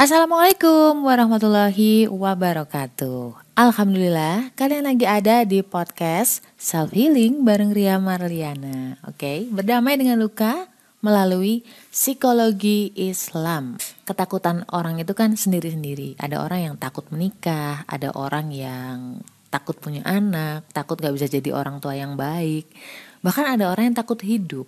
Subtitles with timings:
[0.00, 3.36] Assalamualaikum warahmatullahi wabarakatuh.
[3.52, 8.96] Alhamdulillah, kalian lagi ada di podcast Self Healing bareng Ria Marliana.
[9.04, 10.72] Oke, berdamai dengan luka
[11.04, 13.76] melalui psikologi Islam.
[14.08, 16.16] Ketakutan orang itu kan sendiri-sendiri.
[16.16, 19.20] Ada orang yang takut menikah, ada orang yang
[19.52, 22.72] takut punya anak, takut gak bisa jadi orang tua yang baik.
[23.20, 24.64] Bahkan ada orang yang takut hidup.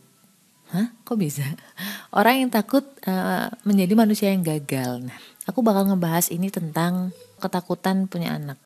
[0.73, 0.89] Hah?
[1.05, 1.45] Kok bisa?
[2.17, 5.05] Orang yang takut uh, menjadi manusia yang gagal.
[5.05, 7.13] Nah, aku bakal ngebahas ini tentang
[7.45, 8.57] ketakutan punya anak.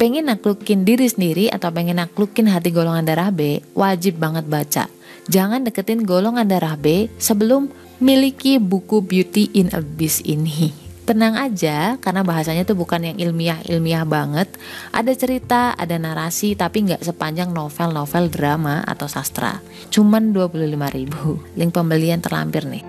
[0.00, 4.84] Pengen naklukin diri sendiri atau pengen naklukin hati golongan darah B, wajib banget baca.
[5.28, 7.68] Jangan deketin golongan darah B sebelum
[8.00, 14.52] miliki buku Beauty in Abyss ini tenang aja karena bahasanya tuh bukan yang ilmiah-ilmiah banget.
[14.92, 19.64] Ada cerita, ada narasi tapi nggak sepanjang novel-novel drama atau sastra.
[19.88, 21.40] Cuman 25 ribu.
[21.56, 22.84] Link pembelian terlampir nih.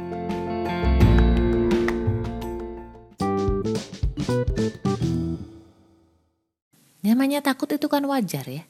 [7.08, 8.68] Namanya takut itu kan wajar ya.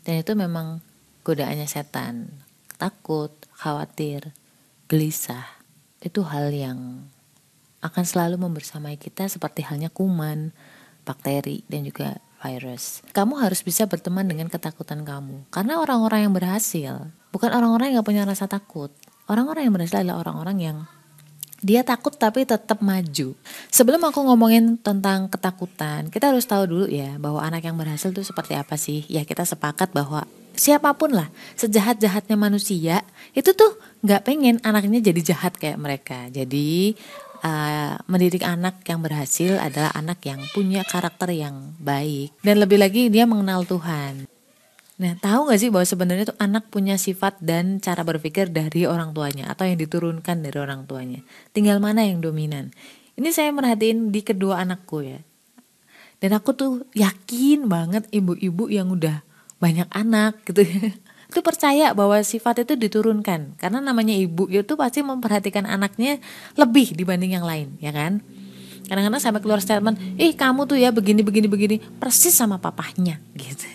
[0.00, 0.80] Dan itu memang
[1.28, 2.32] godaannya setan.
[2.80, 4.32] Takut, khawatir,
[4.88, 5.44] gelisah.
[6.00, 7.12] Itu hal yang
[7.78, 10.50] akan selalu membersamai kita seperti halnya kuman,
[11.06, 13.02] bakteri, dan juga virus.
[13.10, 15.46] Kamu harus bisa berteman dengan ketakutan kamu.
[15.50, 18.90] Karena orang-orang yang berhasil, bukan orang-orang yang gak punya rasa takut.
[19.28, 20.78] Orang-orang yang berhasil adalah orang-orang yang
[21.58, 23.34] dia takut tapi tetap maju.
[23.68, 28.22] Sebelum aku ngomongin tentang ketakutan, kita harus tahu dulu ya bahwa anak yang berhasil itu
[28.22, 29.02] seperti apa sih.
[29.10, 30.22] Ya kita sepakat bahwa
[30.54, 33.02] siapa pun lah, sejahat-jahatnya manusia,
[33.34, 33.74] itu tuh
[34.06, 36.30] nggak pengen anaknya jadi jahat kayak mereka.
[36.30, 36.94] Jadi
[37.42, 43.08] uh, mendidik anak yang berhasil adalah anak yang punya karakter yang baik dan lebih lagi
[43.08, 44.26] dia mengenal Tuhan.
[44.98, 49.14] Nah, tahu gak sih bahwa sebenarnya tuh anak punya sifat dan cara berpikir dari orang
[49.14, 51.22] tuanya atau yang diturunkan dari orang tuanya.
[51.54, 52.74] Tinggal mana yang dominan.
[53.14, 55.22] Ini saya merhatiin di kedua anakku ya.
[56.18, 59.22] Dan aku tuh yakin banget ibu-ibu yang udah
[59.62, 60.90] banyak anak gitu ya
[61.28, 63.60] itu percaya bahwa sifat itu diturunkan.
[63.60, 66.16] Karena namanya ibu itu pasti memperhatikan anaknya
[66.56, 68.24] lebih dibanding yang lain ya kan?
[68.88, 71.76] Kadang-kadang sampai keluar statement ih kamu tuh ya begini begini begini.
[72.00, 73.68] Persis sama papahnya gitu.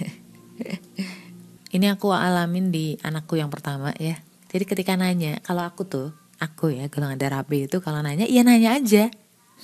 [1.74, 4.18] Ini aku alamin di anakku yang pertama ya.
[4.50, 8.42] Jadi ketika nanya kalau aku tuh aku ya golongan darah B itu kalau nanya iya
[8.42, 9.10] nanya aja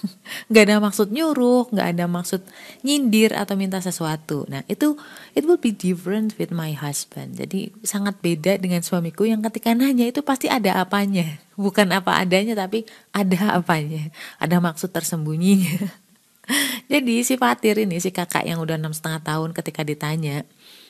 [0.50, 2.42] nggak ada maksud nyuruh nggak ada maksud
[2.82, 4.48] nyindir atau minta sesuatu.
[4.50, 4.96] Nah itu
[5.36, 7.38] it will be different with my husband.
[7.38, 11.40] Jadi sangat beda dengan suamiku yang ketika nanya itu pasti ada apanya.
[11.60, 14.12] Bukan apa adanya tapi ada apanya.
[14.40, 15.90] Ada maksud tersembunyinya.
[16.92, 20.42] Jadi si Fatir ini si kakak yang udah enam setengah tahun ketika ditanya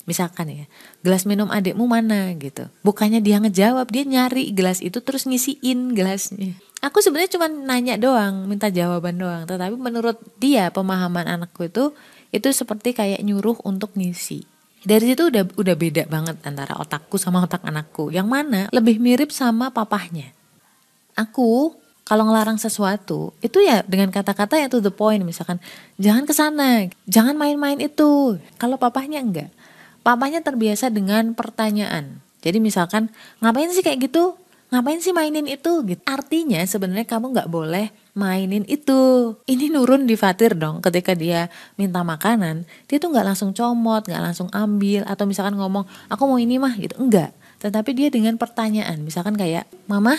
[0.10, 0.66] misalkan ya
[1.06, 6.58] gelas minum adikmu mana gitu bukannya dia ngejawab dia nyari gelas itu terus ngisiin gelasnya
[6.80, 9.44] aku sebenarnya cuma nanya doang, minta jawaban doang.
[9.46, 11.92] Tetapi menurut dia pemahaman anakku itu
[12.30, 14.48] itu seperti kayak nyuruh untuk ngisi.
[14.80, 18.16] Dari situ udah udah beda banget antara otakku sama otak anakku.
[18.16, 20.32] Yang mana lebih mirip sama papahnya.
[21.20, 21.76] Aku
[22.08, 25.60] kalau ngelarang sesuatu itu ya dengan kata-kata yang to the point misalkan
[26.00, 28.40] jangan ke sana, jangan main-main itu.
[28.56, 29.52] Kalau papahnya enggak.
[30.02, 32.24] Papahnya terbiasa dengan pertanyaan.
[32.40, 33.12] Jadi misalkan
[33.44, 34.40] ngapain sih kayak gitu?
[34.70, 35.82] ngapain sih mainin itu?
[35.86, 36.02] Gitu.
[36.06, 39.34] Artinya sebenarnya kamu nggak boleh mainin itu.
[39.50, 44.22] Ini nurun di Fatir dong ketika dia minta makanan dia tuh nggak langsung comot nggak
[44.22, 46.96] langsung ambil atau misalkan ngomong aku mau ini mah gitu.
[47.02, 49.02] Enggak tetapi dia dengan pertanyaan.
[49.02, 50.16] Misalkan kayak mama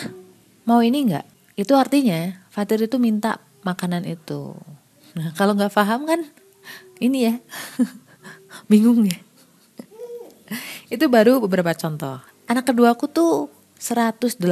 [0.66, 4.58] mau ini enggak itu artinya Fatir itu minta makanan itu.
[5.14, 6.26] Nah kalau nggak paham kan
[6.98, 7.34] ini ya
[8.70, 9.18] bingung ya
[10.94, 12.19] itu baru beberapa contoh
[12.50, 13.47] anak keduaku tuh
[13.81, 14.43] 180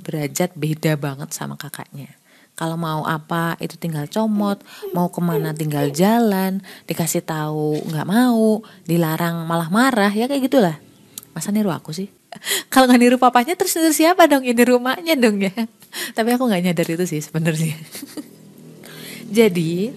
[0.00, 2.08] derajat beda banget sama kakaknya.
[2.54, 4.62] Kalau mau apa itu tinggal comot,
[4.94, 10.78] mau ke mana tinggal jalan, dikasih tahu nggak mau, dilarang malah marah ya kayak gitulah.
[11.34, 12.08] Masa niru aku sih?
[12.72, 14.46] Kalau nggak niru papanya terus niru siapa dong?
[14.46, 15.54] Ini rumahnya dong ya.
[16.14, 17.74] Tapi aku nggak nyadar itu sih sebenarnya.
[19.36, 19.90] Jadi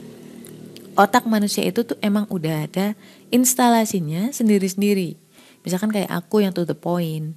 [0.98, 2.98] otak manusia itu tuh emang udah ada
[3.30, 5.27] instalasinya sendiri-sendiri.
[5.68, 7.36] Misalkan kayak aku yang to the point,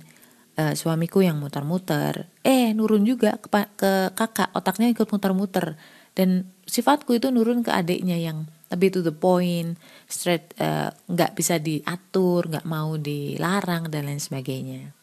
[0.60, 5.74] uh, suamiku yang muter-muter eh nurun juga ke, ke kakak otaknya ikut muter-muter
[6.14, 9.74] dan sifatku itu nurun ke adiknya yang lebih to the point
[10.06, 14.94] straight eh, nggak uh, bisa diatur nggak mau dilarang dan lain sebagainya.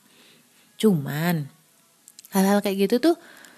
[0.80, 1.52] Cuman
[2.32, 3.16] hal-hal kayak gitu tuh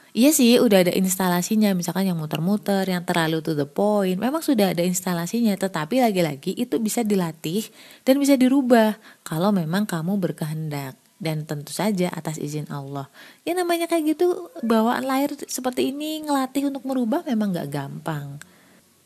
[0.09, 4.73] Iya sih udah ada instalasinya misalkan yang muter-muter yang terlalu to the point memang sudah
[4.73, 7.69] ada instalasinya tetapi lagi-lagi itu bisa dilatih
[8.01, 13.11] dan bisa dirubah kalau memang kamu berkehendak dan tentu saja atas izin Allah.
[13.43, 18.39] Ya namanya kayak gitu bawaan lahir seperti ini ngelatih untuk merubah memang gak gampang.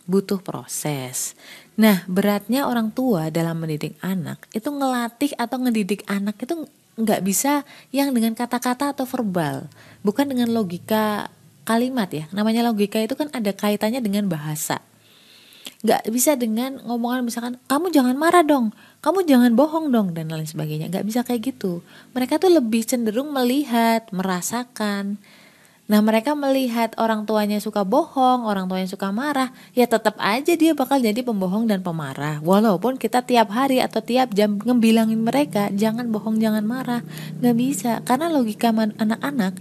[0.03, 1.33] Butuh proses.
[1.79, 7.65] Nah beratnya orang tua dalam mendidik anak itu ngelatih atau ngedidik anak itu nggak bisa
[7.89, 9.65] yang dengan kata-kata atau verbal,
[10.05, 11.31] bukan dengan logika
[11.65, 12.29] kalimat ya.
[12.35, 14.83] Namanya logika itu kan ada kaitannya dengan bahasa
[15.83, 18.71] nggak bisa dengan ngomongan misalkan kamu jangan marah dong
[19.03, 21.83] kamu jangan bohong dong dan lain sebagainya nggak bisa kayak gitu
[22.15, 25.19] mereka tuh lebih cenderung melihat merasakan
[25.83, 30.71] nah mereka melihat orang tuanya suka bohong orang tuanya suka marah ya tetap aja dia
[30.71, 32.39] bakal jadi pembohong dan pemarah.
[32.39, 37.03] Walaupun kita tiap hari atau tiap jam ngebilangin mereka jangan bohong jangan marah.
[37.43, 39.59] Nggak bisa karena logika anak-anak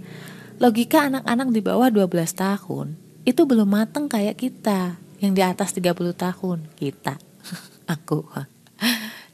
[0.63, 2.07] logika anak-anak di bawah 12
[2.39, 2.87] tahun
[3.27, 7.19] itu belum mateng kayak kita yang di atas 30 tahun kita
[7.99, 8.23] aku.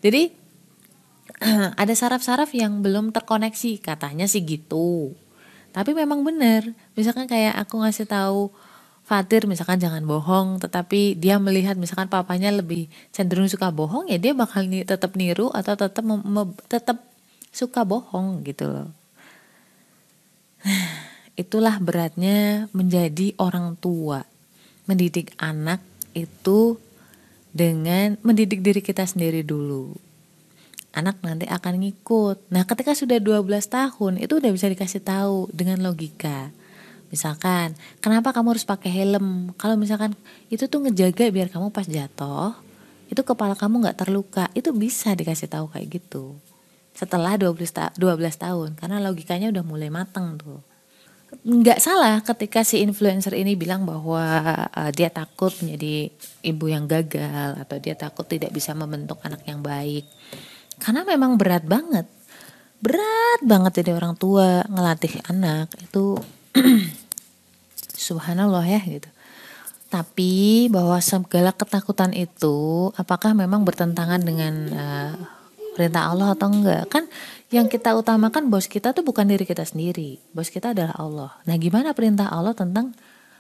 [0.01, 0.33] Jadi
[1.81, 5.13] ada saraf-saraf yang belum terkoneksi katanya sih gitu
[5.71, 6.65] tapi memang benar.
[6.93, 8.53] Misalkan kayak aku ngasih tahu
[9.09, 14.37] Fatir misalkan jangan bohong tetapi dia melihat misalkan papanya lebih cenderung suka bohong ya dia
[14.37, 16.05] bakal ni tetap niru atau tetap
[16.69, 17.01] tetap
[17.49, 18.89] suka bohong gitu loh.
[21.41, 24.21] Itulah beratnya menjadi orang tua.
[24.85, 25.81] Mendidik anak
[26.13, 26.77] itu
[27.49, 30.08] dengan mendidik diri kita sendiri dulu.
[30.89, 32.49] Anak nanti akan ngikut.
[32.49, 36.49] Nah, ketika sudah 12 tahun itu udah bisa dikasih tahu dengan logika.
[37.13, 39.53] Misalkan, kenapa kamu harus pakai helm?
[39.57, 40.17] Kalau misalkan
[40.49, 42.53] itu tuh ngejaga biar kamu pas jatuh,
[43.09, 44.49] itu kepala kamu nggak terluka.
[44.57, 46.37] Itu bisa dikasih tahu kayak gitu.
[46.93, 50.61] Setelah 12 ta 12 tahun karena logikanya udah mulai mateng tuh
[51.45, 54.41] nggak salah ketika si influencer ini bilang bahwa
[54.73, 56.09] uh, dia takut menjadi
[56.41, 60.09] ibu yang gagal atau dia takut tidak bisa membentuk anak yang baik
[60.79, 62.07] karena memang berat banget.
[62.79, 66.15] Berat banget jadi orang tua ngelatih anak itu.
[68.09, 69.11] Subhanallah ya gitu.
[69.89, 75.13] Tapi bahwa segala ketakutan itu apakah memang bertentangan dengan uh,
[75.75, 76.87] perintah Allah atau enggak?
[76.87, 77.09] Kan
[77.49, 80.21] yang kita utamakan bos kita tuh bukan diri kita sendiri.
[80.31, 81.31] Bos kita adalah Allah.
[81.49, 82.93] Nah gimana perintah Allah tentang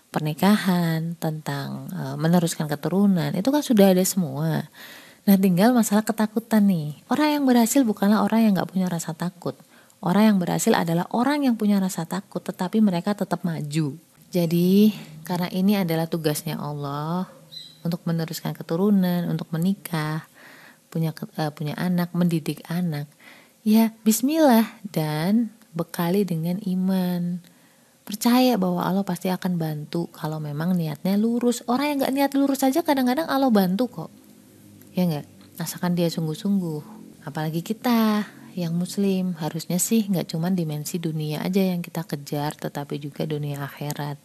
[0.09, 3.29] pernikahan tentang uh, meneruskan keturunan?
[3.37, 4.65] Itu kan sudah ada semua
[5.29, 9.53] nah tinggal masalah ketakutan nih orang yang berhasil bukanlah orang yang nggak punya rasa takut
[10.01, 13.93] orang yang berhasil adalah orang yang punya rasa takut tetapi mereka tetap maju
[14.33, 14.89] jadi
[15.21, 17.29] karena ini adalah tugasnya Allah
[17.85, 20.25] untuk meneruskan keturunan untuk menikah
[20.89, 23.05] punya uh, punya anak, mendidik anak,
[23.61, 27.39] ya bismillah dan bekali dengan iman.
[28.03, 31.61] Percaya bahwa Allah pasti akan bantu kalau memang niatnya lurus.
[31.69, 34.11] Orang yang nggak niat lurus saja kadang-kadang Allah bantu kok.
[34.99, 35.27] Ya nggak?
[35.63, 36.83] Asalkan dia sungguh-sungguh.
[37.23, 42.99] Apalagi kita yang muslim harusnya sih nggak cuma dimensi dunia aja yang kita kejar tetapi
[42.99, 44.19] juga dunia akhirat.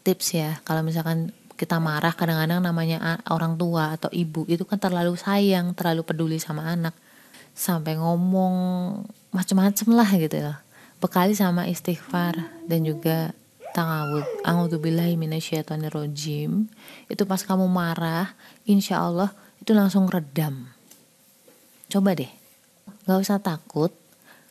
[0.00, 5.12] Tips ya, kalau misalkan kita marah kadang-kadang namanya orang tua atau ibu itu kan terlalu
[5.20, 6.96] sayang terlalu peduli sama anak
[7.52, 8.54] sampai ngomong
[9.28, 10.64] macem-macem lah gitu ya
[11.04, 13.36] bekali sama istighfar dan juga
[13.76, 16.64] tangawud a'udzubillahi minasyaitonirrajim
[17.12, 18.32] itu pas kamu marah
[18.64, 19.28] insya Allah
[19.60, 20.72] itu langsung redam
[21.92, 22.32] coba deh
[23.04, 23.92] nggak usah takut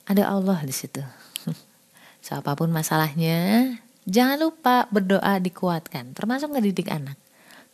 [0.05, 1.01] ada Allah di situ
[2.25, 3.73] siapa pun masalahnya
[4.09, 7.13] Jangan lupa berdoa dikuatkan, termasuk ngedidik anak.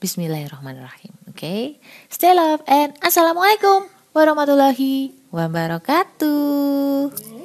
[0.03, 1.15] Bismillahirrahmanirrahim.
[1.31, 1.61] Oke, okay?
[2.11, 7.25] stay love and assalamualaikum warahmatullahi wabarakatuh.